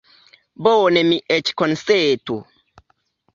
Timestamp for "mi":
1.09-1.19